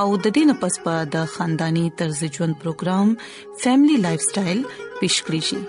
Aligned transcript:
او 0.00 0.04
د 0.24 0.26
دې 0.36 0.42
نه 0.50 0.54
پس 0.60 0.76
به 0.84 1.04
د 1.14 1.24
خاندانی 1.34 1.84
طرز 2.00 2.20
ژوند 2.36 2.54
پروګرام 2.62 3.08
فیملی 3.62 3.96
لایف 4.04 4.22
سټایل 4.26 4.60
پیښ 5.00 5.14
کړی 5.26 5.40
شي 5.48 5.60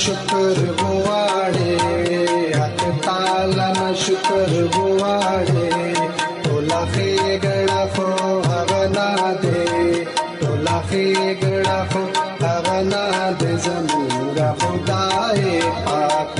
शुक्र 0.02 0.62
बुवाडे 0.78 1.74
हात 2.58 2.80
तालन 3.04 3.80
शुक्र 4.04 4.62
बुवाडे 4.74 5.68
तुला 6.46 6.80
हे 6.94 7.36
गडाफो 7.44 8.06
हवना 8.48 9.06
दे 9.42 9.84
तुला 10.40 10.76
हे 10.90 11.04
गडाफो 11.42 12.02
हवना 12.42 13.04
दे 13.42 13.52
जमूरा 13.68 14.50
खुदाए 14.64 15.54
पाक 15.86 16.34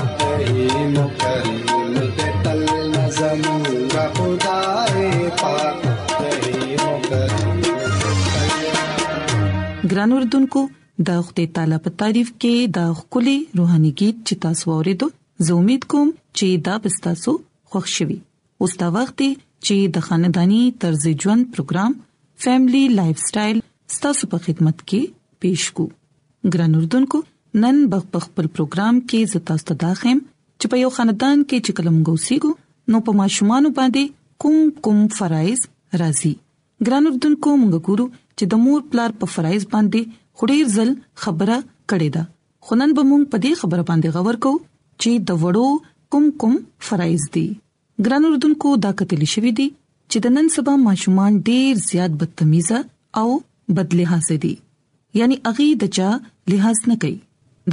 ही 0.48 0.66
मुकरीम 0.96 1.94
दे 2.18 2.28
तल 2.46 2.62
नजमूरा 2.98 4.06
खुदाए 4.20 5.10
पाक 5.46 6.18
ही 6.20 6.60
मुकरीम 6.84 7.66
ګران 9.90 10.10
اردوونکو 10.14 10.60
د 11.08 11.22
خپل 11.28 11.46
تعالی 11.56 11.76
په 11.86 11.90
تعریف 12.02 12.28
کې 12.40 12.54
د 12.76 12.78
خولي 13.00 13.38
روحاني 13.60 13.90
गीत 14.00 14.16
چې 14.26 14.34
تاسو 14.46 14.66
اوریدو 14.74 15.06
زه 15.46 15.52
امید 15.62 15.82
کوم 15.94 16.08
چې 16.38 16.46
دا 16.68 16.74
به 16.84 16.90
تاسو 17.06 17.32
خوښ 17.70 17.86
شي 17.94 18.16
اوس 18.66 18.74
دا 18.82 18.88
وخت 18.96 19.16
چې 19.66 19.76
د 19.96 20.06
خاندانی 20.08 20.60
طرز 20.84 21.04
ژوند 21.22 21.42
پروګرام 21.56 21.90
فاميلي 22.46 22.84
لایف 23.00 23.18
سټایل 23.26 23.58
تاسو 24.06 24.22
په 24.34 24.38
خدمت 24.46 24.78
کې 24.88 25.00
پیښ 25.44 25.60
کو 25.80 25.84
ګران 26.52 26.72
اردوونکو 26.80 27.18
نن 27.64 27.76
په 28.12 28.18
خپل 28.28 28.46
پروګرام 28.56 28.94
کې 29.02 29.34
زه 29.34 29.46
تاسو 29.50 29.64
ته 29.72 29.78
داخم 29.84 30.16
چې 30.60 30.66
په 30.74 30.82
یو 30.84 30.90
خاندان 31.00 31.36
کې 31.48 31.58
چې 31.64 31.72
کلم 31.80 31.96
ګوسیګو 32.08 32.50
نو 32.94 33.02
په 33.08 33.18
ماشومان 33.22 33.68
باندې 33.68 34.16
کوم 34.42 34.56
کوم 34.86 35.00
فرایز 35.18 35.68
راځي 36.02 36.32
ګران 36.86 37.10
اردوونکو 37.12 37.50
موږ 37.62 37.86
ګورو 37.88 38.06
چې 38.38 38.44
د 38.52 38.62
مور 38.64 38.80
پلار 38.92 39.10
په 39.22 39.32
فرایز 39.36 39.66
باندې 39.74 40.20
خډیر 40.40 40.64
ځل 40.74 40.90
خبره 41.24 41.56
کړې 41.90 42.08
ده 42.16 42.22
خنن 42.68 42.90
به 42.98 43.02
مونږ 43.10 43.22
په 43.32 43.36
دې 43.44 43.52
خبره 43.62 43.82
باندې 43.88 44.08
غور 44.16 44.36
کوو 44.46 44.60
چې 45.02 45.10
د 45.30 45.42
وړو 45.42 45.68
کوم 46.14 46.24
کوم 46.42 46.54
فرایز 46.88 47.24
دي 47.36 47.46
ګران 48.06 48.22
اردوونکو 48.30 48.68
دا 48.86 48.90
کتلی 49.00 49.28
شوې 49.34 49.52
دي 49.60 49.68
چې 50.10 50.16
د 50.24 50.36
نن 50.36 50.46
سبا 50.56 50.72
ماشومان 50.88 51.32
ډیر 51.48 51.72
زیات 51.90 52.12
بدتمیزه 52.22 52.78
او 53.22 53.28
بدلهاسه 53.78 54.36
دي 54.46 54.54
یعنی 55.20 55.36
اغي 55.52 55.68
د 55.84 55.92
چا 55.98 56.08
لحاظ 56.54 56.78
نه 56.92 56.96
کوي 57.04 57.18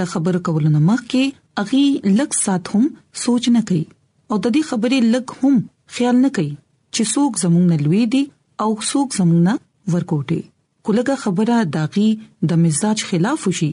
د 0.01 0.11
خبر 0.15 0.35
کولو 0.49 0.69
مخ 0.89 1.01
کې 1.11 1.23
اغي 1.65 1.85
لک 2.19 2.31
سات 2.43 2.63
هم 2.73 2.83
سوچ 3.25 3.43
نه 3.55 3.61
کوي 3.71 3.83
او 4.29 4.35
د 4.43 4.47
دې 4.55 4.63
خبرې 4.69 4.99
لک 5.15 5.27
هم 5.41 5.55
خیال 5.97 6.17
نه 6.25 6.29
کوي 6.35 6.53
چې 6.93 7.03
څوک 7.17 7.31
زمونږ 7.43 7.65
نه 7.75 7.89
لوي 7.89 8.03
دي 8.15 8.23
او 8.65 8.69
څوک 8.89 9.07
زمونږ 9.19 9.41
نه 9.51 9.95
ورکوټي 9.95 10.41
کولګه 10.89 11.15
خبره 11.23 11.55
داغي 11.73 12.07
د 12.51 12.61
مزاج 12.67 12.99
خلاف 13.09 13.41
شي 13.57 13.67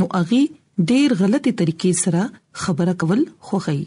نو 0.00 0.04
اغي 0.18 0.42
ډیر 0.90 1.08
غلطي 1.22 1.52
طریقې 1.60 1.92
سره 2.02 2.22
خبره 2.64 2.92
کول 3.02 3.20
خوخی 3.48 3.80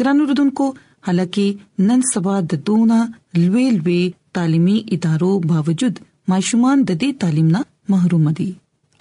ګرانو 0.00 0.26
ردوونکو 0.30 0.66
حالکه 1.08 1.84
نن 1.90 2.02
سبا 2.12 2.34
د 2.52 2.58
دونا 2.70 2.98
لوی 3.42 3.66
لوی 3.76 3.98
تعلیمي 4.38 4.78
ادارو 4.96 5.28
باوجود 5.50 6.00
ماشومان 6.32 6.82
د 6.88 6.98
دې 7.02 7.10
تعلیم 7.26 7.52
نه 7.58 7.62
محروم 7.94 8.26
دي 8.40 8.48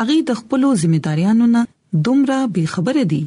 اغي 0.05 0.19
د 0.29 0.37
خپل 0.43 0.69
ځمېداريانو 0.81 1.49
نه 1.55 1.61
دومره 2.09 2.37
بې 2.59 2.65
خبره 2.75 3.07
دي 3.15 3.21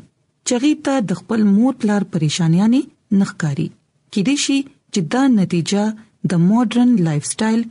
چغې 0.48 0.72
ته 0.90 0.94
د 1.08 1.20
خپل 1.22 1.44
مور 1.56 1.76
پلار 1.82 2.08
پریشانیاں 2.14 2.70
نخکاری 2.76 3.68
کېدې 3.72 4.46
شي 4.46 4.58
چې 4.70 5.10
دا 5.16 5.26
نتیجه 5.42 5.90
د 6.32 6.44
ماډرن 6.48 6.96
لایف 7.10 7.28
سټایل 7.34 7.68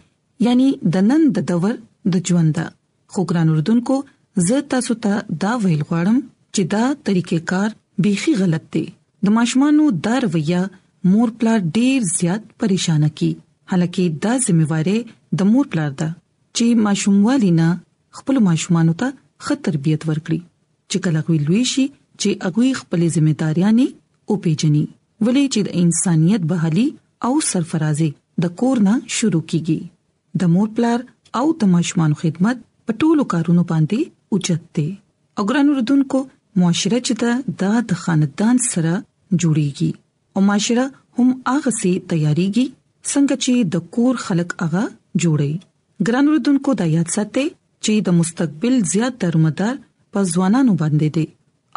یعنی 0.49 0.69
د 0.93 1.09
نن 1.11 1.27
د 1.39 1.49
دور 1.53 1.81
د 2.11 2.23
ژوند 2.27 2.51
ده 2.57 2.65
خو 3.15 3.19
ګران 3.31 3.47
اردوونکو 3.53 3.95
زه 4.49 4.57
تاسو 4.73 4.93
ته 5.05 5.13
دا 5.43 5.51
ویل 5.63 5.81
غواړم 5.89 6.17
چې 6.55 6.61
دا 6.73 6.83
طریقې 7.05 7.39
کار 7.51 7.69
بيخي 8.07 8.33
غلط 8.41 8.65
دی 8.75 8.85
د 9.27 9.35
ماشومانو 9.37 9.83
دا 10.07 10.15
رویه 10.25 10.61
مور 11.11 11.29
پلار 11.39 11.59
ډیر 11.77 11.99
زیات 12.17 12.43
پریشان 12.63 13.03
کی 13.21 13.31
حالکه 13.71 14.03
دا 14.25 14.33
ځمېواره 14.47 14.97
د 15.41 15.51
مور 15.51 15.65
پلار 15.75 15.91
ده 16.01 16.09
چې 16.55 16.65
ماشوموالینا 16.87 17.67
خپل 18.19 18.35
ماشومانو 18.47 18.93
ته 19.03 19.09
ښه 19.47 19.55
تربيت 19.67 20.01
ورکړي 20.09 20.39
چې 20.89 20.97
کله 21.03 21.19
غوي 21.29 21.39
لوي 21.47 21.63
شي 21.73 21.85
چې 22.21 22.29
هغه 22.47 22.65
خپل 22.81 23.01
ځمېداريانه 23.15 23.87
او 24.27 24.33
پیجنې 24.43 24.83
ولې 25.23 25.45
چې 25.53 25.59
د 25.67 25.69
انسانيت 25.83 26.41
بحالي 26.53 26.87
او 27.27 27.33
سرفرازي 27.51 28.09
د 28.45 28.53
کور 28.61 28.77
نه 28.87 28.93
شروع 29.17 29.43
کیږي 29.53 29.79
د 30.41 30.53
مور 30.53 30.67
پلار 30.77 30.99
او 31.39 31.45
د 31.61 31.69
ماشومان 31.75 32.11
خدمت 32.21 32.57
په 32.87 32.91
ټولو 33.03 33.23
کارونو 33.33 33.63
باندې 33.71 33.99
اوچت 34.35 34.61
دي 34.77 34.87
او 35.37 35.43
ګرانو 35.51 35.77
ردوونکو 35.79 36.19
معاشره 36.61 36.99
چې 37.07 37.55
دا 37.63 37.71
د 37.91 38.01
خاندان 38.01 38.55
سره 38.71 38.91
جوړیږي 39.41 39.91
او 40.35 40.39
معاشره 40.49 40.83
هم 41.19 41.29
هغه 41.53 41.71
سي 41.81 41.93
تیاریږي 42.11 42.65
څنګه 43.11 43.35
چې 43.45 43.53
د 43.73 43.75
کور 43.97 44.13
خلک 44.25 44.49
هغه 44.63 44.83
جوړي 45.23 45.53
ګرانو 46.11 46.35
ردوونکو 46.37 46.71
دا 46.83 46.87
یاد 46.95 47.13
ساتئ 47.15 47.47
چې 47.85 47.93
د 48.09 48.17
مستقبل 48.19 48.73
زیات 48.93 49.13
درمدار 49.25 49.75
په 50.17 50.33
ځوانانو 50.33 50.73
باندې 50.81 51.07
دي 51.17 51.25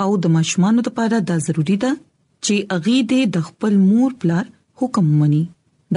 او 0.04 0.10
د 0.26 0.36
ماشومان 0.36 0.74
لپاره 0.90 1.16
دا 1.32 1.36
ضروری 1.46 1.76
ده 1.86 1.92
چې 2.02 2.76
اغي 2.78 2.98
دې 3.10 3.22
د 3.36 3.48
خپل 3.48 3.80
مور 3.88 4.10
پلار 4.24 4.44
حکم 4.82 5.10
مني 5.24 5.44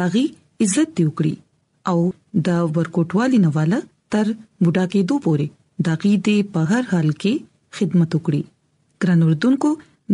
داغي 0.04 0.26
عزت 0.66 0.90
دی 0.98 1.06
وکړي 1.10 1.34
او 1.92 1.98
د 2.50 2.60
ورکوټوالي 2.76 3.38
نواله 3.46 3.80
تر 4.16 4.26
بوډا 4.64 4.86
کېدو 4.94 5.16
پورې 5.28 5.48
د 5.88 5.98
عقیدې 5.98 6.38
په 6.56 6.60
هر 6.72 6.84
حال 6.94 7.10
کې 7.22 7.34
خدمت 7.80 8.10
وکړي 8.16 8.42
ګران 9.06 9.20
اردوونکو 9.26 9.70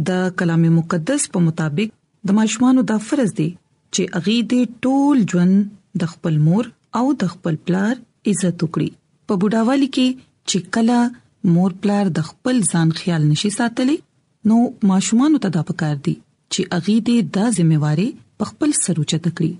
د 0.09 0.25
کلام 0.41 0.63
مقدس 0.79 1.21
په 1.35 1.39
مطابق 1.49 1.89
د 2.29 2.39
ماشومان 2.39 2.75
د 2.93 3.01
فرض 3.09 3.31
دي 3.39 3.47
چې 3.93 4.01
عقیدې 4.17 4.61
ټول 4.87 5.17
ژوند 5.33 5.53
د 6.03 6.13
خپل 6.15 6.35
مور 6.47 6.65
او 7.01 7.05
د 7.23 7.33
خپل 7.35 7.55
پلار 7.69 7.93
عزت 8.29 8.57
وکړي 8.61 8.89
په 9.31 9.41
بوډاوالي 9.43 9.89
کې 9.95 10.07
چې 10.49 10.57
کله 10.77 10.97
مور 11.55 11.71
پلار 11.85 12.05
د 12.19 12.27
خپل 12.29 12.55
ځان 12.75 12.87
خیال 12.99 13.23
نشي 13.31 13.49
ساتلی 13.59 13.97
نو 14.51 14.55
ماشومان 14.91 15.31
ته 15.43 15.49
دا 15.57 15.61
پکار 15.69 15.95
دي 16.07 16.13
چې 16.53 16.61
اغي 16.79 16.95
دې 17.07 17.17
دا 17.37 17.45
ځمېواري 17.57 18.07
په 18.41 18.51
خپل 18.51 18.69
سروچه 18.83 19.17
تکړي 19.27 19.51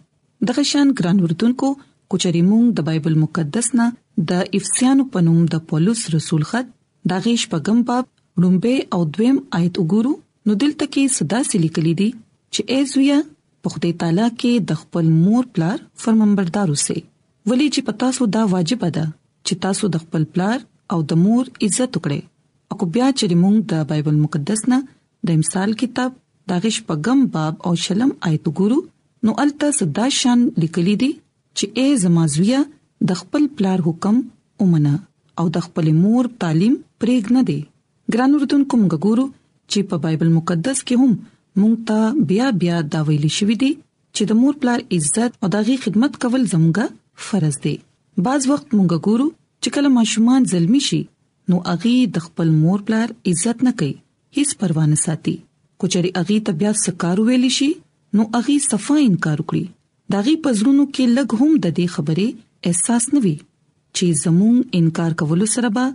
د 0.50 0.58
غشان 0.58 0.88
ګران 1.00 1.18
وردونکو 1.26 1.68
کوچري 2.14 2.42
مونږ 2.50 2.66
د 2.80 2.88
بایبل 2.90 3.16
مقدس 3.24 3.68
نه 3.80 3.88
د 4.30 4.32
افسیانو 4.60 5.04
پنوم 5.14 5.40
د 5.54 5.64
پولس 5.72 6.00
رسول 6.16 6.44
خط 6.52 6.68
دا 7.12 7.18
غیش 7.26 7.42
پغم 7.54 7.80
باب 7.90 8.06
لومبه 8.44 8.76
او 8.98 9.02
دویم 9.18 9.38
آیت 9.60 9.76
وګورو 9.82 10.14
نو 10.50 10.58
دلته 10.64 10.86
کې 10.94 11.04
صدا 11.20 11.40
سلی 11.52 11.70
کلی 11.80 11.94
دي 12.04 12.10
چې 12.54 12.62
ایزویا 12.76 13.18
په 13.66 13.74
خدای 13.76 13.94
تعالی 14.04 14.28
کې 14.40 14.52
د 14.72 14.82
خپل 14.84 15.06
مور 15.26 15.44
پلار 15.58 15.78
فرمنبردار 16.06 16.68
اوسه 16.76 16.96
ولی 17.50 17.68
چې 17.74 17.80
پتا 17.92 18.10
سو 18.20 18.28
دا 18.38 18.44
واجب 18.56 18.82
ده 18.98 19.06
چې 19.46 19.54
تاسو 19.68 19.92
د 19.96 20.06
خپل 20.06 20.24
پلار 20.38 20.58
او 20.96 21.00
د 21.14 21.22
مور 21.26 21.44
عزت 21.66 21.92
وکړي 22.00 22.32
او 22.72 22.90
بیا 22.96 23.08
چې 23.18 23.42
موږ 23.44 23.56
د 23.74 23.90
بایبل 23.94 24.18
مقدس 24.28 24.66
نه 24.74 24.80
د 25.30 25.40
امثال 25.40 25.78
کتاب 25.84 26.18
دا 26.52 26.58
غیش 26.66 26.80
پغم 26.90 27.22
باب 27.36 27.54
او 27.68 27.74
شلم 27.86 28.12
آیت 28.32 28.44
وګورو 28.48 28.80
نو 29.28 29.38
الته 29.44 29.78
صدا 29.80 30.08
شان 30.20 30.50
لیکلی 30.64 30.96
دي 31.04 31.12
چې 31.58 31.66
ای 31.82 31.90
زما 32.04 32.24
زویا 32.36 32.62
د 33.10 33.22
خپل 33.22 33.44
پلار 33.58 33.80
حکم 33.88 34.16
اومنه 34.66 34.94
او 35.42 35.46
د 35.58 35.66
خپل 35.68 35.88
مور 36.04 36.24
تعلیم 36.44 36.76
پرېګ 37.04 37.24
نه 37.38 37.42
دی 37.50 37.58
ګران 38.14 38.32
اردن 38.40 38.62
کوم 38.74 38.84
ګورو 39.06 39.26
چې 39.72 39.80
په 39.92 39.96
بایبل 40.06 40.30
مقدس 40.38 40.80
کې 40.88 40.96
هم 41.02 41.14
مونږ 41.64 41.76
ته 41.92 42.00
بیا 42.32 42.48
بیا 42.64 42.78
دا 42.96 43.02
ویل 43.10 43.26
شوې 43.38 43.56
دي 43.64 43.72
چې 44.16 44.24
د 44.32 44.40
مور 44.42 44.54
پلار 44.66 44.80
عزت 44.98 45.32
او 45.44 45.52
دغه 45.56 45.74
خدمت 45.86 46.12
کول 46.26 46.44
زموږه 46.54 46.86
فرض 47.30 47.56
دی 47.66 47.76
بعض 48.28 48.42
وخت 48.54 48.68
مونږ 48.78 48.92
ګورو 49.06 49.28
چې 49.62 49.70
کله 49.78 49.90
ماشومان 50.00 50.42
ظلمي 50.54 50.82
شي 50.90 51.02
نو 51.54 51.62
اغي 51.76 51.96
د 52.18 52.26
خپل 52.28 52.50
مور 52.66 52.80
پلار 52.90 53.08
عزت 53.32 53.58
نه 53.70 53.78
کوي 53.82 53.94
هیڅ 54.40 54.50
پروا 54.62 54.86
نه 54.92 54.98
ساتي 55.06 55.36
کچري 55.84 56.12
اغي 56.24 56.38
ته 56.50 56.60
بیا 56.62 56.74
سکار 56.86 57.24
ویلی 57.30 57.54
شي 57.60 57.72
نو 58.20 58.30
اغي 58.42 58.58
صفه 58.70 59.00
انکار 59.10 59.44
کوي 59.54 59.64
داغي 60.14 60.34
پزړونو 60.48 60.86
کې 60.96 61.04
لګ 61.18 61.30
هم 61.40 61.52
د 61.66 61.68
دې 61.78 61.86
خبرې 61.94 62.28
احساس 62.72 63.04
نوي 63.16 63.36
چې 63.96 64.06
زموږ 64.24 64.56
انکار 64.80 65.12
کولو 65.22 65.46
سره 65.56 65.70
به 65.78 65.86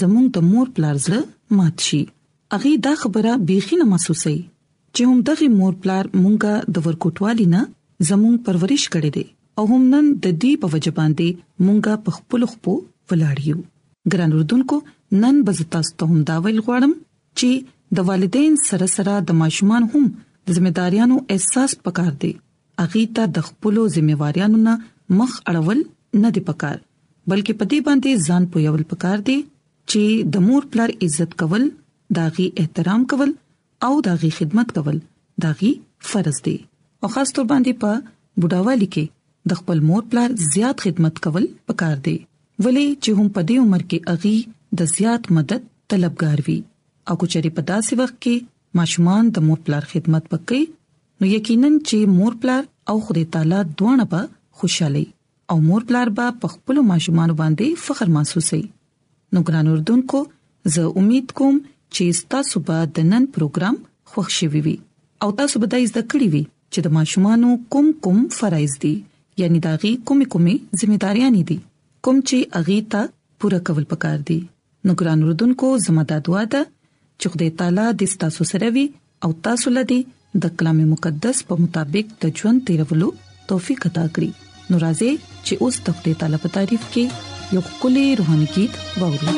زموږ 0.00 0.26
د 0.36 0.46
مور 0.50 0.66
پلار 0.76 0.96
زړه 1.06 1.20
مات 1.60 1.76
شي 1.86 2.00
اغه 2.58 2.72
دا 2.88 2.92
خبره 3.04 3.32
بيخي 3.48 3.78
نه 3.80 3.86
محسوسي 3.94 4.36
چې 4.94 5.00
هم 5.12 5.18
دغه 5.30 5.48
مور 5.58 5.72
پلار 5.86 6.04
مونږه 6.22 6.52
د 6.78 6.86
ورکوټوالي 6.88 7.46
نه 7.56 7.62
زموږ 8.10 8.34
پرورش 8.50 8.84
کړي 8.92 9.10
دي 9.16 9.24
او 9.60 9.64
هم 9.72 9.80
نن 9.94 10.06
د 10.24 10.26
دې 10.42 10.52
په 10.62 10.66
وجبان 10.76 11.10
دي 11.22 11.28
مونږه 11.66 11.94
په 12.08 12.18
خپل 12.18 12.46
خپل 12.54 12.78
ولاړیو 13.08 13.58
ګران 14.14 14.36
اردوونکو 14.38 14.76
نن 15.24 15.42
به 15.48 15.68
تاسو 15.76 15.96
ته 16.00 16.10
هم 16.12 16.22
دا 16.30 16.36
ویل 16.46 16.62
غواړم 16.68 16.92
چې 16.98 17.98
د 17.98 18.08
والدین 18.10 18.56
سره 18.68 18.86
سره 18.96 19.18
د 19.28 19.40
ماشومان 19.44 19.86
هم 19.94 20.08
د 20.08 20.58
ځمېداريانو 20.58 21.22
احساس 21.34 21.70
پکار 21.88 22.12
دی 22.24 22.32
اغه 22.84 23.02
ته 23.16 23.24
د 23.36 23.46
خپل 23.48 23.76
ځمېواریانو 23.96 24.58
نه 24.66 24.74
مخ 25.20 25.30
اړول 25.52 25.78
نه 26.24 26.28
دی 26.36 26.42
پکار 26.50 26.76
بلکې 27.30 27.52
پدې 27.60 27.78
باندې 27.86 28.10
ځان 28.30 28.42
پویول 28.54 28.84
پکار 28.92 29.18
دی 29.28 29.36
چې 29.90 30.02
د 30.36 30.46
مور 30.48 30.62
پلار 30.74 30.90
عزت 31.06 31.30
کول 31.42 31.64
داغي 32.18 32.46
احترام 32.64 33.02
کول 33.12 33.30
او 33.88 33.92
داغي 34.08 34.30
خدمت 34.38 34.68
کول 34.78 34.98
داغي 35.46 35.72
فرض 36.12 36.38
دی 36.48 36.56
او 37.06 37.12
خاص 37.16 37.28
تور 37.38 37.46
باندې 37.52 37.72
په 37.82 37.92
بډاوالي 38.40 38.88
کې 38.96 39.04
د 39.52 39.62
خپل 39.62 39.78
مور 39.92 40.02
پلار 40.12 40.28
زیات 40.52 40.76
خدمت 40.86 41.14
کول 41.26 41.44
پکار 41.70 41.96
دی 42.08 42.16
ولی 42.66 42.86
چې 43.02 43.10
هم 43.18 43.28
په 43.38 43.48
دې 43.48 43.56
عمر 43.64 43.82
کې 43.90 43.98
اغي 44.12 44.36
د 44.80 44.90
زیات 44.96 45.22
مدد 45.38 45.62
طلبګار 45.94 46.38
وي 46.48 46.58
او 47.10 47.14
کچري 47.22 47.50
په 47.58 47.62
داسې 47.70 47.92
وخت 48.02 48.16
کې 48.24 48.78
ماشومان 48.80 49.22
د 49.36 49.46
مور 49.50 49.58
پلار 49.66 49.84
خدمت 49.92 50.24
پکې 50.34 50.62
نو 51.20 51.26
یقینا 51.26 51.68
چې 51.88 51.96
مور 52.18 52.32
پلار 52.40 52.62
او 52.92 52.96
خدای 53.08 53.24
تعالی 53.36 53.58
دواړه 53.78 54.04
به 54.12 54.20
خوشاله 54.60 55.04
او 55.54 55.58
مور 55.68 55.82
پلار 55.90 56.08
به 56.16 56.26
په 56.40 56.46
خپل 56.54 56.76
ماشومان 56.90 57.30
باندې 57.40 57.66
فخر 57.84 58.08
محسوسي 58.16 58.60
نو 59.32 59.38
ګران 59.46 59.66
اردوونکو 59.74 60.20
زه 60.74 60.82
امید 61.02 61.28
کوم 61.38 61.56
چې 61.66 62.26
تاسو 62.34 62.56
به 62.70 62.78
د 62.98 63.08
نن 63.12 63.22
پروګرام 63.36 63.76
خوښ 64.12 64.28
شوي 64.38 64.60
وي 64.66 64.74
او 65.26 65.30
تاسو 65.38 65.54
به 65.62 65.66
د 65.74 65.86
زده 65.92 66.02
کړې 66.10 66.28
وي 66.34 66.42
چې 66.72 66.80
د 66.86 66.94
ماشومان 66.98 67.46
کوم 67.76 67.88
کوم 68.06 68.18
فرایز 68.40 68.74
دي 68.84 68.94
یعنی 69.44 69.58
دا 69.68 69.72
غي 69.82 69.92
کومې 70.08 70.26
کومې 70.32 70.56
ځمېداريان 70.78 71.34
دي 71.52 71.58
کوم 72.08 72.16
چې 72.28 72.38
اغي 72.62 72.78
ته 72.96 73.02
پوره 73.44 73.60
کول 73.70 73.84
پکار 73.94 74.18
دي 74.32 74.38
نو 74.84 74.90
ګران 75.00 75.18
اردوونکو 75.28 75.70
زموږ 75.86 76.06
د 76.12 76.22
دعا 76.28 76.42
ته 76.56 76.62
چې 77.20 77.26
خدای 77.34 77.50
تعالی 77.62 77.86
دې 78.00 78.08
تاسو 78.26 78.42
سره 78.52 78.70
وي 78.76 78.86
او 79.26 79.30
تاسو 79.48 79.72
لدی 79.78 80.00
د 80.44 80.52
کلام 80.60 80.80
مقدس 80.92 81.36
په 81.50 81.54
مطابق 81.66 82.06
د 82.24 82.34
ژوند 82.40 82.58
تیرولو 82.70 83.08
توفیق 83.52 83.80
عطا 83.90 84.04
کړي 84.18 84.30
نو 84.70 84.74
راځي 84.84 85.10
چې 85.46 85.52
اوس 85.66 85.74
د 85.88 85.98
خپل 85.98 86.10
تعالی 86.22 86.38
په 86.46 86.54
تعریف 86.60 86.82
کې 86.94 87.04
یو 87.58 87.62
کلی 87.84 88.06
روحاني 88.22 88.48
गीत 88.56 88.72
ووري 89.02 89.30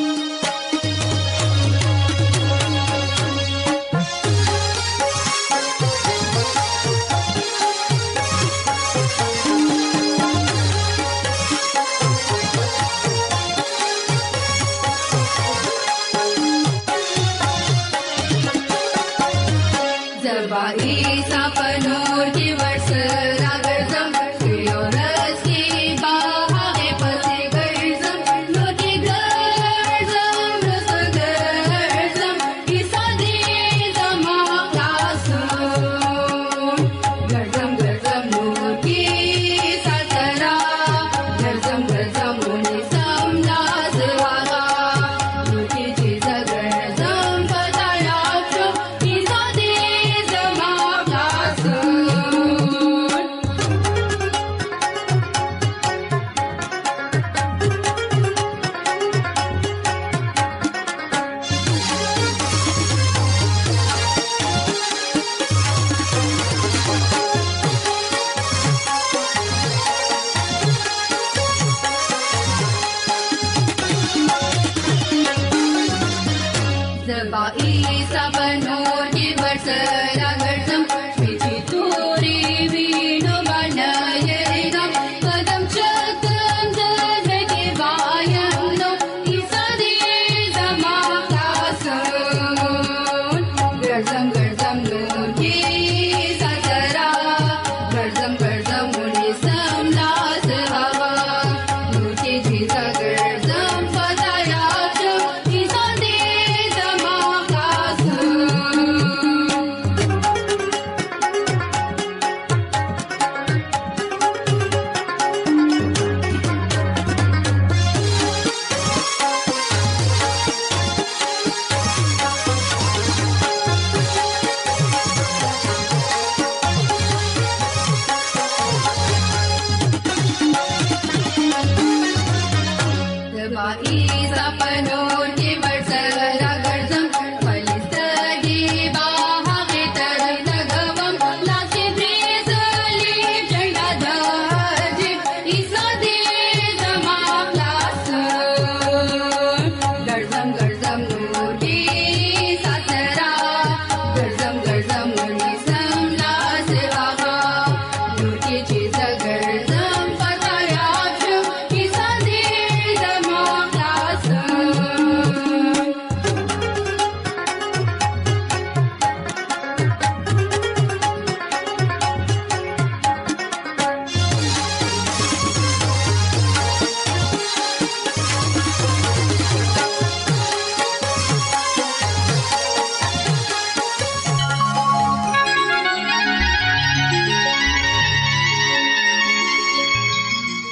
बसर 79.41 80.18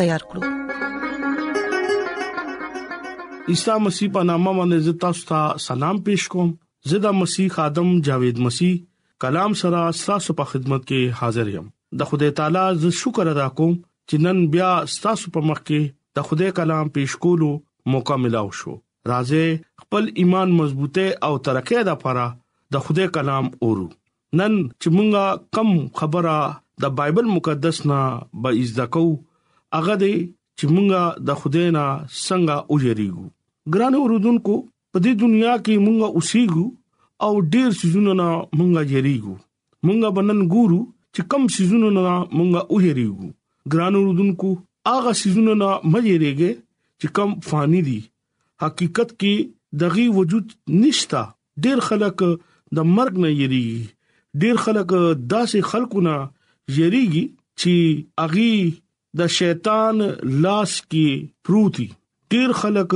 تیار 0.00 0.22
کړو 0.28 0.40
عیسی 3.52 3.74
مسیح 3.86 4.08
په 4.16 4.20
نامه 4.28 4.52
باندې 4.56 4.86
زه 4.86 4.92
تاسو 5.02 5.24
ته 5.30 5.40
سلام 5.64 6.00
پېښ 6.08 6.24
کوم 6.34 6.50
زه 6.92 7.00
د 7.06 7.16
مسیح 7.20 7.58
ادم 7.64 7.88
جاوید 8.08 8.40
مسیح 8.48 8.74
کلام 9.24 9.56
سره 9.62 9.80
تاسو 10.02 10.36
په 10.40 10.48
خدمت 10.52 10.82
کې 10.84 11.16
حاضر 11.22 11.46
یم 11.54 11.66
د 12.02 12.10
خدای 12.12 12.34
تعالی 12.40 12.64
زه 12.84 12.90
شکر 13.00 13.30
ادا 13.34 13.48
کوم 13.60 13.72
چې 13.78 14.24
نن 14.26 14.36
بیا 14.56 14.68
تاسو 15.06 15.32
په 15.38 15.48
مخ 15.50 15.62
کې 15.64 15.94
د 16.18 16.26
خدای 16.30 16.50
کلام 16.60 16.86
پېښ 16.98 17.24
کولو 17.26 17.50
موقع 17.96 18.16
ملو 18.26 18.44
شو 18.60 18.74
راځي 19.10 19.46
خپل 19.84 20.04
ایمان 20.24 20.52
مضبوطه 20.60 21.06
او 21.28 21.32
ترقه 21.48 21.80
ده 21.90 21.96
لپاره 21.96 22.26
د 22.76 22.82
خدای 22.88 23.06
کلام 23.18 23.48
اورو 23.52 23.88
نن 23.88 24.52
چې 24.64 24.96
مونږه 24.98 25.24
کم 25.58 25.72
خبره 26.02 26.36
د 26.84 26.92
بایبل 27.02 27.26
مقدس 27.38 27.78
نه 27.92 28.00
به 28.44 28.50
ازدکو 28.64 29.04
هغه 29.78 29.94
دی 30.02 30.14
چې 30.58 30.64
مونږه 30.74 31.02
د 31.28 31.40
خدای 31.40 31.66
نه 31.76 31.84
څنګه 32.26 32.56
اوجریږو 32.72 33.26
ګران 33.74 33.94
اوردونکو 34.00 34.54
په 34.92 34.98
دې 35.04 35.12
دنیا 35.22 35.54
کې 35.64 35.74
مونږه 35.84 36.08
اوسېګو 36.18 36.66
او 37.26 37.32
ډېر 37.52 37.70
سيزونه 37.80 38.12
نه 38.20 38.28
مونږه 38.58 38.82
جریګو 38.92 39.34
مونږه 39.86 40.08
بنن 40.18 40.40
ګورو 40.54 40.80
چې 41.14 41.20
کم 41.30 41.42
سيزونه 41.56 41.88
نه 41.98 42.04
مونږه 42.36 42.60
اوجریګو 42.72 43.28
ګران 43.72 43.94
اوردونکو 44.00 44.48
هغه 44.90 45.12
سيزونه 45.22 45.52
نه 45.60 45.70
مجریږي 45.92 46.52
چې 47.00 47.06
کم 47.16 47.28
فانی 47.48 47.80
دي 47.88 48.00
حقیقت 48.64 49.08
کې 49.20 49.34
دغه 49.82 50.04
وجود 50.18 50.46
نشتا 50.80 51.22
ډېر 51.64 51.78
خلک 51.88 52.18
د 52.76 52.78
مرګ 52.96 53.14
نه 53.24 53.30
یریږي 53.40 53.80
ډېر 54.40 54.54
خلک 54.64 54.88
داسې 55.32 55.58
خلکو 55.70 55.98
نه 56.08 56.16
یریږي 56.78 57.24
چې 57.60 57.74
اغي 58.26 58.52
د 59.18 59.20
شیطان 59.38 59.96
لاس 60.42 60.72
کې 60.90 61.08
پروتي 61.44 61.86
ډیر 62.32 62.50
خلک 62.60 62.94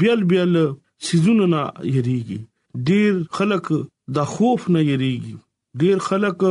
بیل 0.00 0.20
بیل 0.30 0.54
سيزونو 1.08 1.46
نه 1.52 1.60
یریږي 1.96 2.38
ډیر 2.88 3.12
خلک 3.36 3.66
د 4.16 4.26
خوف 4.32 4.64
نه 4.76 4.80
یریږي 4.92 5.36
ډیر 5.84 5.96
خلک 6.08 6.42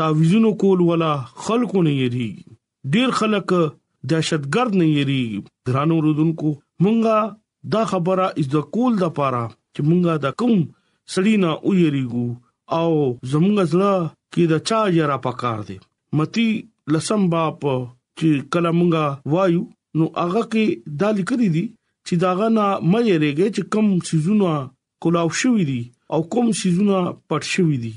تعویذونو 0.00 0.52
کول 0.64 0.80
ولا 0.90 1.12
خلکو 1.46 1.82
نه 1.88 1.92
یریږي 2.02 2.46
ډیر 2.96 3.08
خلک 3.22 3.48
دهشتګرد 4.10 4.74
نه 4.82 4.86
یریږي 4.98 5.38
درانو 5.72 5.96
رودونکو 6.08 6.50
مونږه 6.82 7.18
دا 7.76 7.82
خبره 7.94 8.26
از 8.38 8.46
د 8.58 8.70
کول 8.78 8.92
د 9.02 9.12
پاره 9.20 9.44
چې 9.74 9.80
مونږه 9.88 10.14
د 10.26 10.38
کوم 10.42 10.56
سړینا 11.16 11.50
او 11.64 11.68
یریګو 11.86 12.28
او 12.78 12.90
زمونږ 13.30 13.56
زړه 13.72 13.94
کې 14.32 14.44
د 14.54 14.64
چا 14.68 14.80
یرا 15.00 15.18
پکار 15.28 15.58
دی 15.68 15.76
متی 16.18 16.50
لسم 16.94 17.20
باپ 17.32 17.60
چې 18.18 18.28
کله 18.54 18.70
مونږه 18.78 19.06
وایو 19.34 19.62
نو 19.98 20.04
هغه 20.24 20.42
کې 20.52 20.64
دا 21.02 21.08
لیکلي 21.18 21.48
دي 21.56 21.64
چې 22.06 22.14
داغه 22.26 22.46
نه 22.56 22.66
مې 22.92 23.14
رېږي 23.24 23.48
چې 23.56 23.62
کم 23.74 23.86
سيزونه 24.10 24.50
کولاو 25.02 25.30
شوې 25.42 25.64
دي 25.70 25.82
او 26.12 26.20
کم 26.34 26.46
سيزونه 26.62 26.96
پټ 27.28 27.42
شوې 27.54 27.76
دي 27.84 27.94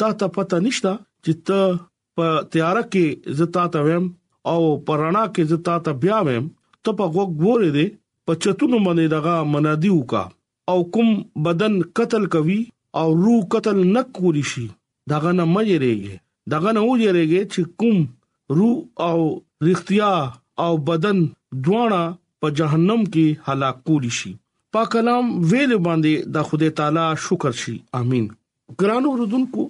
تا 0.00 0.08
ته 0.20 0.26
پته 0.36 0.56
نشته 0.66 0.92
چې 1.24 1.32
ته 1.46 1.60
په 2.16 2.26
تیار 2.52 2.76
کې 2.92 3.04
زتا 3.40 3.64
ته 3.74 3.78
ویم 3.86 4.04
او 4.52 4.60
پرانا 4.86 5.24
کې 5.34 5.42
زتا 5.52 5.74
ته 5.86 5.92
بیا 6.02 6.18
ویم 6.26 6.46
ته 6.82 6.90
په 6.98 7.04
غوږ 7.14 7.30
ګورې 7.44 7.70
دي 7.76 7.86
په 8.26 8.32
چتونو 8.42 8.76
باندې 8.86 9.06
دغه 9.16 9.34
منادي 9.52 9.90
وکا 9.98 10.24
او 10.70 10.78
کوم 10.94 11.08
بدن 11.46 11.74
قتل 11.98 12.24
کوي 12.34 12.60
او 13.00 13.08
روح 13.24 13.40
قتل 13.54 13.78
نکوري 13.94 14.42
شي 14.52 14.66
داغه 15.12 15.30
نه 15.38 15.44
مې 15.54 15.74
رېږي 15.84 16.14
داغه 16.52 16.70
نه 16.76 16.80
وځي 16.88 17.08
رېږي 17.18 17.42
چې 17.52 17.62
کوم 17.80 17.96
روح 18.58 18.76
او 19.08 19.18
رښتیا 19.68 20.10
او 20.64 20.72
بدن 20.88 21.18
دواړه 21.64 22.02
په 22.42 22.46
جهنم 22.58 23.02
کې 23.14 23.26
هلاک 23.48 23.76
کولی 23.90 24.12
شي 24.18 24.32
پاک 24.76 24.88
کلام 24.94 25.26
ویل 25.52 25.72
باندې 25.86 26.12
د 26.36 26.48
خدای 26.50 26.70
تعالی 26.80 27.06
شکر 27.26 27.52
شي 27.62 27.74
امين 28.00 28.26
ګرانو 28.82 29.10
رودونکو 29.20 29.64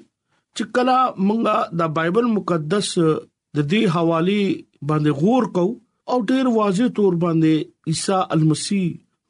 چې 0.57 0.63
کلا 0.79 0.99
مونږه 1.27 1.57
د 1.83 1.93
بایبل 1.99 2.27
مقدس 2.39 2.89
د 3.03 3.59
دې 3.71 3.83
حواله 3.95 4.41
باندې 4.89 5.11
غور 5.23 5.45
کو 5.59 5.67
او 6.15 6.19
ډیر 6.33 6.45
واضح 6.59 6.87
تور 6.99 7.15
باندې 7.25 7.53
عیسی 7.95 8.15
المسی 8.37 8.83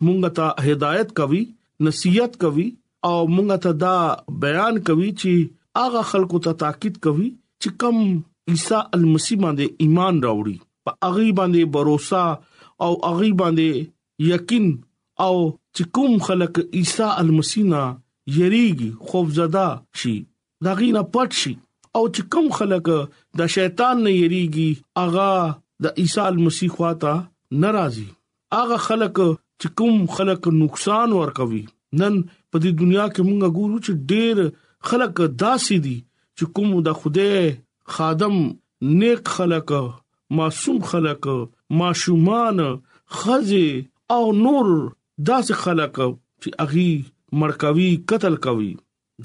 مونږ 0.07 0.21
ته 0.41 0.47
هدایت 0.71 1.09
کوي 1.23 1.43
نصیحت 1.89 2.33
کوي 2.45 2.69
او 3.11 3.17
مونږ 3.35 3.49
ته 3.67 3.71
دا 3.85 3.99
بیان 4.47 4.75
کوي 4.91 5.11
چې 5.21 5.35
هغه 5.81 6.01
خلکو 6.15 6.39
ته 6.47 6.53
تاکید 6.65 6.95
کوي 7.09 7.29
چې 7.61 7.71
کم 7.85 7.99
عیسی 8.49 8.75
المسی 8.97 9.37
باندې 9.43 9.65
ایمان 9.85 10.15
راوړي 10.27 10.57
په 10.85 10.91
هغه 11.05 11.27
باندې 11.39 11.63
باور 11.75 11.89
او 12.85 12.93
هغه 13.09 13.29
باندې 13.41 13.69
یقین 14.31 14.67
او 15.27 15.35
چې 15.77 15.83
کوم 15.99 16.13
خلک 16.29 16.55
عیسی 16.81 17.09
المسی 17.23 17.63
نه 17.73 17.83
یریږي 18.39 18.91
خوفزده 19.07 19.67
شي 20.03 20.15
دا 20.67 20.73
غینا 20.81 21.03
پټ 21.17 21.31
شي 21.43 21.55
او 21.97 22.03
چې 22.15 22.23
کوم 22.37 22.47
خلک 22.59 22.87
د 23.43 23.53
شیطان 23.57 23.97
نه 24.07 24.13
یریږي 24.23 24.69
اغا 25.05 25.33
د 25.87 26.03
عیسی 26.03 26.21
المسیح 26.31 26.71
خواته 26.79 27.15
ناراضي 27.65 28.09
اغا 28.63 28.79
خلک 28.89 29.17
چې 29.61 29.69
کوم 29.81 29.97
خلک 30.19 30.43
نقصان 30.63 31.09
ورکوي 31.21 31.65
نن 31.99 32.15
په 32.51 32.57
دې 32.63 32.71
دنیا 32.85 33.07
کې 33.15 33.23
مونږ 33.29 33.43
ګورو 33.57 33.77
چې 33.85 33.93
ډېر 34.11 34.37
خلک 34.89 35.15
داسې 35.43 35.77
دي 35.89 35.99
چې 36.37 36.45
کوم 36.55 36.69
د 36.87 37.01
خوده 37.01 37.33
خادم 37.93 38.39
نیک 38.99 39.29
خلک 39.29 39.73
معصوم 40.31 40.79
خلک 40.81 41.27
معشومان 41.71 42.59
خزي 43.17 43.83
او 44.11 44.33
نور 44.33 44.67
داس 45.27 45.51
خلک 45.63 45.97
چې 46.43 46.51
اغي 46.65 47.03
مرکوي 47.43 47.91
قتل 48.13 48.37
کوي 48.47 48.71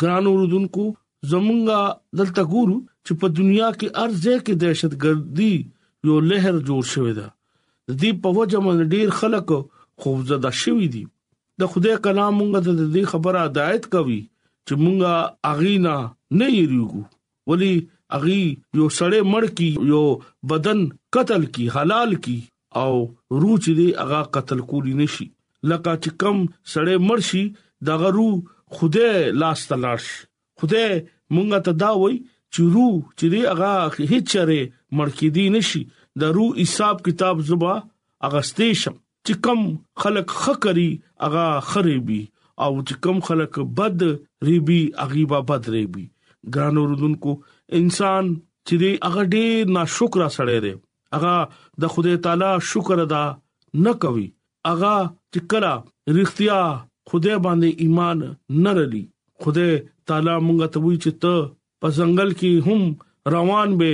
ګران 0.01 0.25
اوردونکو 0.31 0.83
زمونږه 1.31 1.81
دلته 2.19 2.43
ګورو 2.51 2.77
چې 3.05 3.13
په 3.23 3.27
دنیا 3.37 3.69
کې 3.79 3.87
ارزه 4.03 4.33
کې 4.45 4.53
دهشتګردي 4.61 5.53
یو 6.09 6.19
لهر 6.31 6.55
جوړ 6.67 6.83
شوې 6.91 7.13
ده 7.19 7.27
د 7.89 7.99
دې 8.01 8.11
په 8.21 8.29
وجه 8.37 8.61
من 8.67 8.83
ډیر 8.95 9.07
خلک 9.21 9.49
خوفزده 10.01 10.51
شوې 10.61 10.87
دي 10.97 11.03
د 11.63 11.73
خدای 11.75 11.95
کلام 12.07 12.33
مونږ 12.39 12.63
ته 12.65 12.71
د 12.81 12.93
دې 12.95 13.03
خبره 13.13 13.45
هدایت 13.47 13.83
کوي 13.97 14.19
چې 14.67 14.73
مونږه 14.83 15.15
اغینا 15.53 15.95
نه 16.43 16.47
یریږو 16.59 17.01
ولی 17.53 17.73
اغي 18.15 18.39
یو 18.77 18.85
سړی 18.99 19.19
مړ 19.33 19.43
کی 19.57 19.67
یو 19.91 20.03
بدن 20.49 20.79
قتل 21.15 21.41
کی 21.55 21.65
حلال 21.75 22.11
کی 22.25 22.37
او 22.81 22.91
روح 23.41 23.55
چې 23.65 23.73
دی 23.79 23.87
هغه 24.01 24.19
قتل 24.37 24.59
کولی 24.71 24.93
نشي 25.01 25.25
لکه 25.71 25.93
چې 26.03 26.09
کم 26.23 26.37
سړی 26.73 26.95
مړ 27.07 27.25
شي 27.29 27.41
دا 27.89 27.95
غرو 28.03 28.27
خوده 28.75 29.09
لاس 29.43 29.65
تلاش 29.71 30.05
خوده 30.61 30.85
مونږه 30.91 31.59
ته 31.67 31.79
دا 31.83 31.89
وای 32.03 32.17
چې 32.19 32.71
روح 32.75 32.95
چې 33.17 33.33
دی 33.33 33.41
هغه 33.47 34.07
هیڅ 34.11 34.35
چره 34.35 34.59
مړ 34.97 35.19
کی 35.21 35.29
دی 35.39 35.45
نشي 35.57 35.83
د 36.23 36.37
روح 36.39 36.61
حساب 36.63 37.03
کتاب 37.09 37.43
زبا 37.51 37.73
اغستې 37.79 38.83
شم 38.83 38.99
چې 38.99 39.43
کم 39.47 39.67
خلق 40.05 40.37
خکری 40.45 40.89
هغه 41.25 41.67
خريبي 41.73 42.21
او 42.63 42.71
چې 42.81 43.05
کم 43.07 43.23
خلک 43.29 43.61
بد 43.81 44.07
ریبي 44.51 44.81
اغيبا 45.07 45.39
بد 45.53 45.69
ریبي 45.77 46.05
ګران 46.57 46.77
اوردونکو 46.83 47.33
انسان 47.77 48.25
چې 48.67 48.75
دی 48.81 48.91
هغه 49.07 49.23
ډېر 49.33 49.65
ناشکر 49.75 50.21
سره 50.37 50.53
دی 50.65 50.73
هغه 51.13 51.35
د 51.83 51.93
خدای 51.93 52.15
تعالی 52.25 52.51
شکر 52.71 52.97
ادا 53.05 53.23
نه 53.85 53.93
کوي 54.05 54.27
هغه 54.69 54.93
چې 55.33 55.39
کړه 55.51 55.73
رښتیا 56.17 56.59
خدای 57.11 57.37
باندې 57.45 57.69
ایمان 57.83 58.19
نه 58.65 58.71
لري 58.79 59.03
خدای 59.45 59.71
تعالی 60.11 60.35
مونږ 60.47 60.59
ته 60.75 60.79
وی 60.85 60.95
چې 61.03 61.11
ته 61.21 61.35
په 61.81 61.87
ځنګل 61.97 62.29
کې 62.39 62.49
هم 62.67 62.81
روان 63.35 63.69
به 63.79 63.91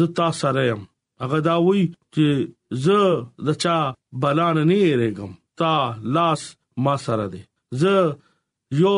زتا 0.00 0.28
سره 0.42 0.62
يم 0.70 0.82
هغه 1.24 1.38
دا 1.48 1.56
وی 1.66 1.82
چې 2.14 2.24
زه 2.84 3.00
دچا 3.50 3.76
بلان 4.24 4.56
نه 4.70 4.80
رېګم 5.00 5.30
تا 5.62 5.72
لاس 6.16 6.40
ما 6.86 6.94
سره 7.06 7.26
دی 7.34 7.42
زه 7.80 7.94
یو 8.82 8.96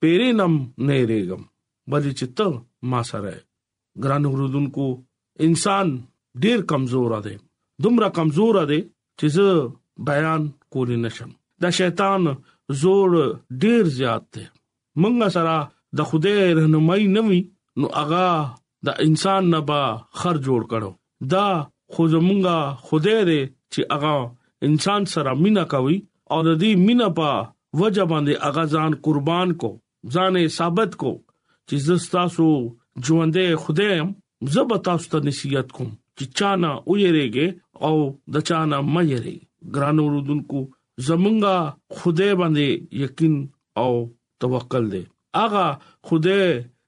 پیرینم 0.00 0.54
نه 0.86 0.96
رېګم 1.10 1.42
بلې 1.90 2.12
چې 2.20 2.26
ته 2.36 2.48
ما 2.94 3.02
سره 3.10 3.32
ګران 4.04 4.22
اوردونکو 4.28 4.86
انسان 5.46 5.86
ډیر 6.42 6.58
کمزور 6.70 7.10
دی 7.26 7.36
دومره 7.84 8.08
کمزور 8.20 8.54
دی 8.70 8.80
چې 9.18 9.26
زه 9.36 9.48
بیان 10.08 10.42
کولی 10.74 10.96
نشم 11.04 11.30
دا 11.62 11.68
شیطان 11.80 12.22
زور 12.82 13.10
ډیر 13.64 13.82
زیات 13.98 14.24
دی 14.36 14.44
مونږ 15.02 15.16
سره 15.36 15.56
د 16.00 16.10
خدای 16.10 16.38
رهنمای 16.58 17.04
نوي 17.16 17.40
نو 17.82 17.86
اغا 18.02 18.30
د 18.88 19.00
انسان 19.06 19.42
نه 19.52 19.60
با 19.70 19.80
خر 20.22 20.36
جوړ 20.46 20.62
کړو 20.72 20.90
دا 21.34 21.46
خو 21.94 22.02
زمونږه 22.16 22.58
خدای 22.90 23.20
دی 23.30 23.40
چې 23.72 23.80
اغا 23.98 24.16
انسان 24.68 25.02
سره 25.14 25.30
مینا 25.44 25.64
کوي 25.76 25.96
او 26.36 26.42
د 26.48 26.60
دې 26.62 26.70
مینا 26.88 27.08
په 27.18 27.30
وجه 27.82 28.04
باندې 28.12 28.32
اغا 28.50 28.64
ځان 28.74 28.92
قربان 29.06 29.48
کو 29.64 29.70
ځان 30.14 30.34
ثابت 30.58 30.92
کو 31.04 31.12
چې 31.68 31.76
زستاسو 31.88 32.48
ژوندې 33.04 33.44
خدایم 33.62 34.08
زه 34.52 34.62
به 34.68 34.76
تاسو 34.86 35.06
ته 35.12 35.18
نصیحت 35.28 35.68
کوم 35.76 35.90
چې 36.16 36.24
چانه 36.38 36.70
ویریږي 36.90 37.48
او 37.86 37.94
د 38.34 38.46
چانه 38.48 38.76
مېری 38.94 39.36
ګرانو 39.76 40.04
رودونکو 40.14 40.60
زمونږه 41.08 41.56
خدای 42.00 42.32
باندې 42.40 42.66
یقین 43.04 43.34
او 43.82 43.92
توکل 44.44 44.84
دی 44.92 45.02
اغه 45.44 45.66
خدای 46.08 46.44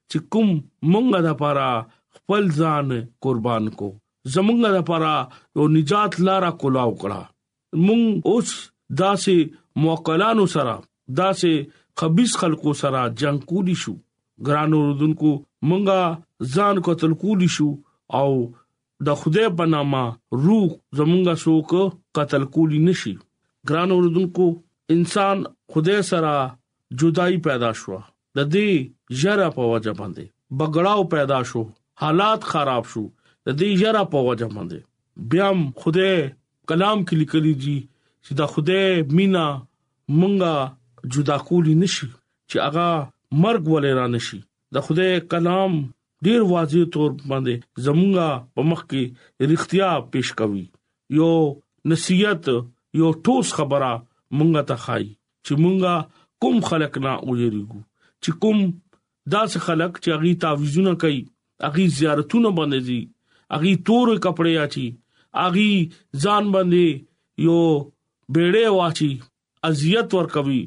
چې 0.09 0.17
کوم 0.33 0.49
مونږه 0.91 1.19
د 1.27 1.37
پاره 1.41 1.69
خپل 2.15 2.43
ځان 2.59 2.89
قربان 3.25 3.63
کو 3.79 3.89
زمونږه 4.35 4.69
د 4.75 4.79
پاره 4.89 5.15
یو 5.57 5.65
نجات 5.77 6.11
لارا 6.27 6.51
کولاو 6.61 6.95
کړه 7.01 7.21
مونږ 7.85 8.03
اوس 8.31 8.49
داسې 9.01 9.35
موکلانو 9.83 10.45
سره 10.55 10.73
داسې 11.17 11.53
خبيث 11.99 12.31
خلکو 12.41 12.71
سره 12.81 13.01
جنگ 13.21 13.39
کولی 13.51 13.75
شو 13.83 13.93
ګران 14.47 14.71
اوردونکو 14.77 15.29
مونږه 15.67 16.01
ځان 16.53 16.75
قتل 16.87 17.11
کولی 17.21 17.49
شو 17.55 17.69
او 18.19 18.29
د 19.07 19.19
خدای 19.21 19.47
په 19.59 19.65
نامه 19.73 20.03
روح 20.45 20.67
زمونږه 20.99 21.33
څوک 21.45 21.71
قتل 22.17 22.43
کولی 22.53 22.79
نشي 22.87 23.13
ګران 23.69 23.89
اوردونکو 23.95 24.45
انسان 24.95 25.37
خدای 25.73 25.99
سره 26.11 26.33
جدائی 27.01 27.37
پیدا 27.47 27.71
شو 27.81 27.97
د 28.37 28.49
دې 28.53 28.67
یرا 29.23 29.47
په 29.57 29.63
وجه 29.71 29.93
باندې 29.99 30.25
بګړاو 30.57 31.03
پیدا 31.15 31.39
شو 31.49 31.61
حالات 32.01 32.41
خراب 32.51 32.83
شو 32.93 33.03
د 33.05 33.49
دې 33.59 33.69
یرا 33.85 34.03
په 34.13 34.17
وجه 34.29 34.47
باندې 34.55 34.79
بیا 35.31 35.47
خدای 35.83 36.13
کلام 36.69 36.97
کې 37.07 37.15
لیکلي 37.21 37.53
دي 37.63 37.77
چې 38.25 38.31
دا 38.41 38.45
خدای 38.53 38.87
مینا 39.17 39.47
مونږه 40.19 40.55
جدا 41.15 41.37
کولی 41.49 41.73
نشي 41.81 42.07
چې 42.49 42.57
هغه 42.65 42.89
مرګ 43.43 43.63
ولې 43.73 43.91
را 43.99 44.05
نشي 44.15 44.39
د 44.75 44.85
خدای 44.85 45.11
کلام 45.31 45.73
ډیر 46.27 46.39
واضح 46.53 46.81
تور 46.93 47.11
باندې 47.29 47.53
زمونږه 47.85 48.27
په 48.55 48.61
مخ 48.69 48.81
کې 48.91 49.03
رښتیا 49.51 49.89
پیش 50.15 50.29
کوي 50.41 50.63
یو 51.19 51.31
نصیحت 51.93 52.45
یو 53.01 53.09
ټوس 53.25 53.47
خبره 53.59 53.91
مونږه 54.37 54.61
ته 54.71 54.75
خای 54.85 55.05
چې 55.45 55.53
مونږه 55.63 55.93
کوم 56.45 56.57
خلق 56.69 56.93
نه 57.05 57.11
ویریږو 57.29 57.81
چې 58.23 58.29
کوم 58.41 58.59
داس 59.33 59.51
خلق 59.69 59.91
چې 60.03 60.09
اغي 60.17 60.31
تعویذونه 60.45 60.91
کوي 61.05 61.21
اغي 61.69 61.85
زیارتونه 61.99 62.49
باندې 62.57 62.79
دي 62.91 63.01
اغي 63.57 63.73
تور 63.89 64.07
کپڑے 64.27 64.53
اچي 64.67 64.87
اغي 65.47 65.69
ځان 66.23 66.43
باندې 66.53 66.85
یو 67.49 67.59
بیړې 68.33 68.65
واچي 68.77 69.11
اذیت 69.69 70.09
ور 70.17 70.27
کوي 70.35 70.61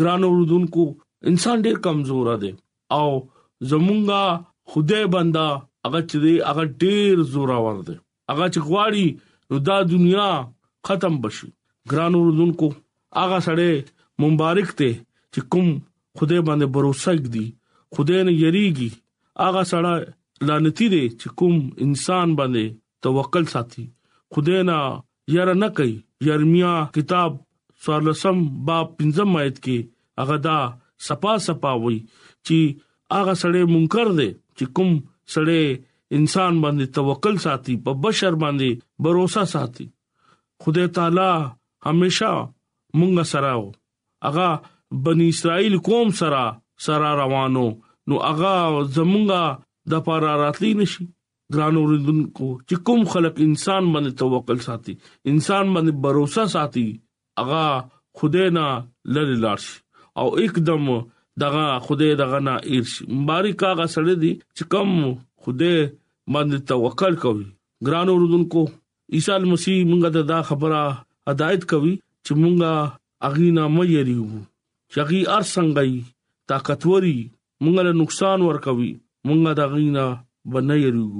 ګران 0.00 0.22
اوردونکو 0.26 0.84
انسان 1.30 1.56
ډیر 1.66 1.76
کمزور 1.86 2.26
دی 2.42 2.52
او 2.98 3.06
زمونږه 3.70 4.22
خدای 4.70 5.04
بندا 5.14 5.46
هغه 5.84 6.00
چې 6.10 6.16
دی 6.24 6.34
هغه 6.50 6.64
ډیر 6.82 7.14
زوراور 7.32 7.76
دی 7.88 7.96
هغه 8.32 8.46
چې 8.54 8.60
غواړي 8.68 9.06
نو 9.50 9.56
دا 9.68 9.78
دنیا 9.94 10.28
ختم 10.86 11.14
بشي 11.24 11.48
ګران 11.90 12.12
اوردونکو 12.18 12.66
هغه 13.20 13.38
سړی 13.48 13.72
مبارک 14.24 14.68
ته 14.80 14.90
چې 15.32 15.40
کوم 15.52 15.66
خدای 16.18 16.40
باندې 16.48 16.66
باور 16.72 16.86
وکړي 16.96 17.46
خدای 17.94 18.20
نه 18.26 18.32
یریږي 18.44 18.90
هغه 19.44 19.62
سړی 19.72 19.96
لعنتی 20.46 20.86
دی 20.94 21.04
چې 21.20 21.26
کوم 21.38 21.56
انسان 21.86 22.28
باندې 22.38 22.64
توکل 23.04 23.44
ساتي 23.56 23.84
خدای 24.34 24.60
نه 24.70 24.78
یره 25.36 25.54
نه 25.64 25.68
کوي 25.76 25.94
یرمیا 26.26 26.74
کتاب 26.96 27.30
سوالسم 27.84 28.36
باب 28.68 28.86
15 29.04 29.38
آیت 29.44 29.56
کې 29.64 29.78
هغه 30.22 30.36
دا 30.48 30.58
سپا 31.04 31.36
سپا 31.46 31.72
وي 31.84 31.98
چې 32.46 32.58
هغه 33.14 33.34
سړی 33.42 33.62
منکر 33.74 34.08
دی 34.18 34.30
چې 34.56 34.64
کوم 34.76 34.92
سړی 35.34 35.62
انسان 36.18 36.52
باندې 36.64 36.86
توکل 36.98 37.36
ساتي 37.46 37.74
په 37.86 37.90
بشر 38.06 38.34
باندې 38.42 38.70
باور 39.06 39.28
ساتي 39.54 39.86
خدای 40.64 40.88
تعالی 40.98 41.30
همیشا 41.88 42.30
مونږ 43.00 43.14
سره 43.32 43.50
او 43.58 43.64
هغه 44.24 44.48
بنی 45.08 45.26
اسرائیل 45.34 45.74
قوم 45.90 46.08
سره 46.20 46.42
سره 46.86 47.08
روانو 47.22 47.66
نو 48.08 48.14
هغه 48.26 48.54
زمونږه 48.96 49.44
د 49.94 50.06
پاره 50.10 50.32
راتلی 50.42 50.72
نشي 50.82 51.04
ګران 51.54 51.74
اوریدونکو 51.80 52.48
چې 52.68 52.76
کوم 52.90 53.00
خلک 53.16 53.34
انسان 53.48 53.82
باندې 53.92 54.12
توکل 54.22 54.58
ساتي 54.68 54.94
انسان 55.34 55.64
باندې 55.74 55.92
باور 56.06 56.48
ساتي 56.56 56.86
هغه 57.42 57.64
خدای 58.20 58.48
نه 58.56 58.66
لری 59.16 59.34
لارش 59.46 59.66
او 60.20 60.28
اکدم 60.42 60.86
دغه 61.42 61.66
خدای 61.84 62.12
دغه 62.22 62.38
نه 62.46 62.54
ارش 62.72 62.92
مبارک 63.18 63.58
هغه 63.68 63.86
سړی 63.94 64.14
دی 64.22 64.32
چې 64.56 64.62
کم 64.72 64.88
خدای 65.42 65.76
باندې 66.32 66.58
توکل 66.72 67.14
کوي 67.24 67.46
ګران 67.86 68.08
اوردونکو 68.12 68.62
عیسی 69.16 69.34
مسیح 69.52 69.76
مونږ 69.90 70.02
ته 70.14 70.22
دا 70.32 70.38
خبره 70.50 70.78
هدایت 71.30 71.62
کوي 71.72 71.94
چې 72.24 72.32
مونږه 72.42 72.72
اغینا 73.28 73.64
مې 73.74 73.84
یریو 73.96 74.28
چغي 74.96 75.20
ار 75.36 75.44
څنګه 75.54 75.86
طاقتوري 76.52 77.18
مونږ 77.62 77.76
له 77.88 77.92
نقصان 78.02 78.38
ور 78.46 78.58
کوي 78.68 78.92
مونږه 79.28 79.52
دا 79.58 79.66
غینا 79.74 80.04
بنه 80.54 80.74
یریو 80.84 81.12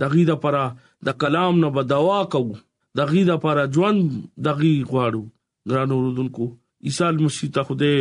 دا 0.00 0.06
غیدا 0.12 0.36
پرا 0.44 0.64
د 1.06 1.16
کلام 1.22 1.54
نه 1.62 1.68
بدوا 1.76 2.18
کوو 2.34 2.56
دا 2.98 3.04
غیدا 3.12 3.36
پرا 3.46 3.64
ژوند 3.74 4.00
دا 4.48 4.52
غی 4.60 4.74
غواړو 4.90 5.24
ګران 5.70 5.88
اوردونکو 5.96 6.44
عیسی 6.88 7.08
مسیح 7.24 7.48
ته 7.56 7.62
خدای 7.70 7.96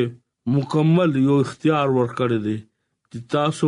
مکمل 0.56 1.12
یو 1.26 1.36
اختیار 1.44 1.88
ورکړی 1.98 2.38
دی 2.46 2.58
چې 3.12 3.18
تاسو 3.34 3.68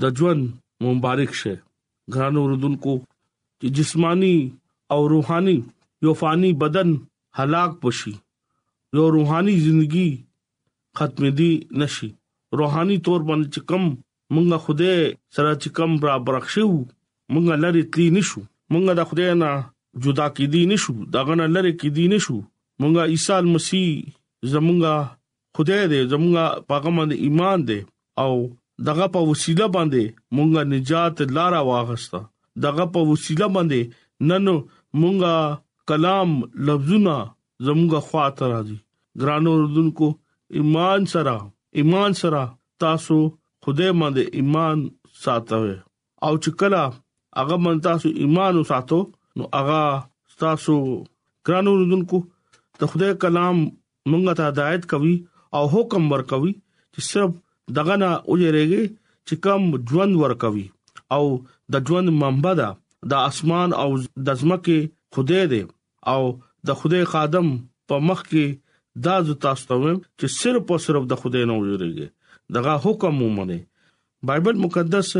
د 0.00 0.10
ژوند 0.18 0.42
مبارک 0.86 1.32
شه 1.42 1.54
غرانو 2.16 2.40
وردونکو 2.46 2.94
چې 3.58 3.66
جسمانی 3.78 4.34
او 4.96 4.98
روحاني 5.14 5.56
یو 6.06 6.12
فانی 6.20 6.50
بدن 6.64 6.88
هلاک 7.38 7.70
پشي 7.84 8.14
یو 8.98 9.04
روحاني 9.16 9.54
ژوندۍ 9.62 10.08
ختم 11.00 11.24
دي 11.40 11.50
نشي 11.82 12.08
روحاني 12.62 12.96
تور 13.08 13.20
باندې 13.28 13.60
کم 13.72 13.82
مونږه 14.34 14.56
خوده 14.64 14.92
سره 15.36 15.50
چې 15.60 15.68
کم 15.80 15.90
را 16.08 16.14
برخښو 16.26 16.68
مونږه 17.32 17.56
لری 17.64 17.82
تلی 17.94 18.08
نشو 18.18 18.40
مونږه 18.72 18.92
د 19.00 19.10
خوده 19.10 19.26
نه 19.42 19.50
جدا 20.06 20.26
کې 20.34 20.46
دي 20.52 20.62
نشو 20.74 20.92
داغه 21.16 21.34
نه 21.42 21.46
لری 21.56 21.72
کې 21.80 21.90
دي 21.96 22.06
نشو 22.16 22.36
مونږه 22.80 23.02
عیسی 23.12 23.38
مسیح 23.56 23.86
زمونږه 24.54 24.96
خدای 25.58 25.84
دې 25.92 26.00
زموږه 26.12 26.44
پاګه 26.68 26.90
باندې 26.96 27.16
ایمان 27.26 27.58
دې 27.68 27.80
او 28.22 28.32
دغه 28.88 29.06
په 29.14 29.20
وسیله 29.30 29.66
باندې 29.76 30.02
مونږه 30.36 30.60
نجات 30.74 31.16
لارا 31.36 31.60
واغستا 31.70 32.20
دغه 32.64 32.84
په 32.94 33.00
وسیله 33.10 33.46
باندې 33.56 33.80
نن 34.28 34.44
مونږه 35.00 35.32
کلام 35.90 36.30
لفظونه 36.68 37.16
زموږه 37.66 38.00
خواته 38.08 38.44
راځي 38.52 38.78
ګرانو 39.20 39.50
اردوونکو 39.58 40.08
ایمان 40.58 41.00
سره 41.12 41.34
ایمان 41.78 42.10
سره 42.22 42.42
تاسو 42.84 43.16
خدای 43.64 43.90
باندې 44.00 44.22
ایمان 44.38 44.76
ساتوي 45.24 45.76
او 46.26 46.32
چې 46.44 46.50
کله 46.60 46.82
هغه 47.38 47.56
من 47.64 47.76
تاسو 47.88 48.06
ایمان 48.22 48.52
وساتو 48.58 49.00
نو 49.36 49.42
هغه 49.58 49.80
تاسو 50.44 50.76
ګرانو 51.46 51.70
اردوونکو 51.78 52.18
ته 52.78 52.84
خدای 52.94 53.12
کلام 53.26 53.56
مونږه 54.10 54.32
ته 54.38 54.42
ہدایت 54.50 54.84
کوي 54.94 55.16
او 55.56 55.64
حکم 55.74 56.02
ورکوي 56.12 56.52
چې 56.94 57.00
سب 57.12 57.30
دغه 57.78 57.94
نه 58.02 58.10
اوجريږي 58.32 58.84
چې 59.26 59.34
کم 59.44 59.62
ژوند 59.90 60.14
ورکوي 60.24 60.66
او 61.16 61.24
د 61.76 61.88
ژوند 61.88 62.08
منبع 62.22 62.52
ده 62.60 62.68
د 63.12 63.26
اسمان 63.30 63.70
او 63.82 63.88
د 64.28 64.38
ځمکه 64.40 64.76
خدای 65.16 65.42
دی 65.52 65.62
او 66.12 66.22
د 66.68 66.78
خدای 66.80 67.04
خادم 67.14 67.46
په 67.88 67.96
مخ 68.10 68.20
کې 68.30 68.46
دا 69.08 69.16
ز 69.26 69.36
تاسو 69.42 69.64
ته 69.72 69.92
چې 70.18 70.26
صرف 70.38 70.64
او 70.74 70.78
صرف 70.86 71.04
د 71.10 71.20
خدای 71.24 71.44
نه 71.48 71.54
اوجريږي 71.58 72.06
دغه 72.56 72.72
حکم 72.84 73.14
ومنه 73.24 73.58
بایبل 74.30 74.56
مقدس 74.64 75.10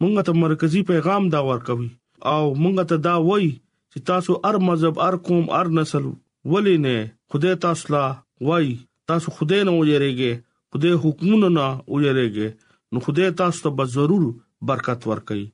مونږ 0.00 0.14
ته 0.28 0.32
مرکزی 0.44 0.80
پیغام 0.94 1.22
دا 1.34 1.40
ورکوي 1.50 1.88
او 2.32 2.42
مونږ 2.62 2.76
ته 2.92 2.96
دا 3.08 3.14
وایي 3.28 3.52
چې 3.90 3.98
تاسو 4.10 4.32
هر 4.44 4.56
مذهب 4.70 4.94
هر 5.04 5.14
قوم 5.26 5.44
هر 5.58 5.66
نسل 5.78 6.02
ولې 6.50 6.76
نه 6.86 6.96
خدای 7.32 7.54
تاسو 7.64 7.84
لا 7.94 8.02
وایي 8.48 8.74
تاسو 9.10 9.30
خدای 9.36 9.62
نه 9.68 9.72
ویریږئ 9.78 10.32
خدای 10.72 10.94
حکمونه 11.04 11.48
نه 11.58 11.66
ویریږئ 11.94 12.48
نو 12.92 12.98
خدای 13.06 13.28
تاسو 13.40 13.58
ته 13.66 13.70
به 13.80 13.84
ضرور 13.96 14.24
برکت 14.70 15.00
ورکړي 15.10 15.46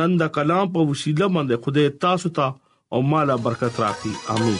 نن 0.00 0.10
دا 0.22 0.26
کلام 0.36 0.66
په 0.76 0.80
وسیله 0.90 1.26
باندې 1.36 1.54
خدای 1.66 1.86
تاسو 2.06 2.26
ته 2.40 2.46
او 2.96 3.00
مالا 3.12 3.36
برکت 3.48 3.74
راکړي 3.84 4.14
امين 4.36 4.56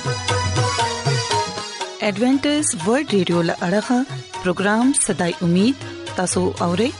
ایڈونچر 2.06 2.54
ورلد 2.86 3.10
رادیو 3.14 3.40
لړغا 3.62 3.98
پروگرام 4.42 4.86
صداي 5.06 5.32
امید 5.48 5.76
تاسو 6.20 6.40
اورئ 6.68 6.90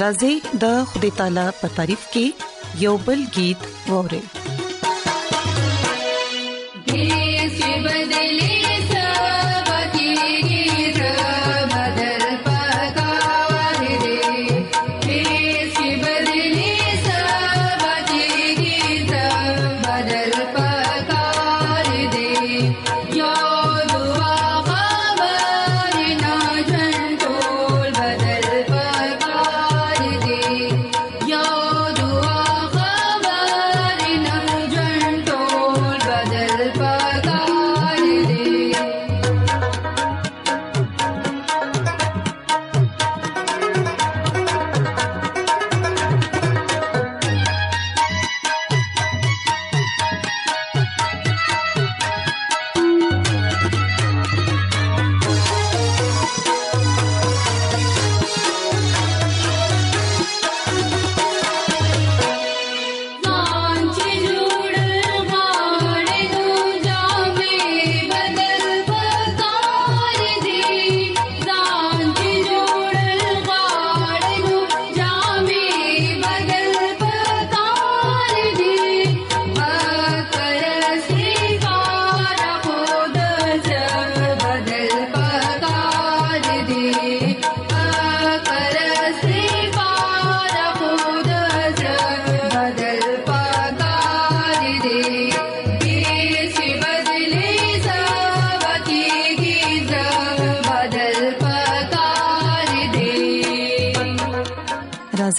راځي 0.00 0.34
د 0.64 0.76
خدای 0.92 1.10
تعالی 1.20 1.46
په 1.62 1.66
تعریف 1.80 2.02
کې 2.14 2.26
یوبل 2.86 3.20
गीत 3.36 3.60
اورئ 3.90 4.22
دې 4.32 7.00
څه 7.58 7.68
بدلې 7.86 8.59